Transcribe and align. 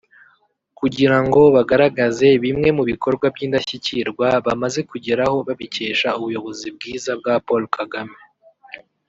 kugirango 0.79 1.41
bagaragaze 1.55 2.27
bimwe 2.43 2.69
mubikorwa 2.77 3.25
by’indashyikirwa 3.35 4.27
bamaze 4.45 4.79
kugeraho 4.89 5.37
babikesha 5.47 6.07
ubuyobozi 6.19 6.67
bwiza 6.75 7.11
bwa 7.19 7.33
Paul 7.47 7.65
Kagame 7.77 8.17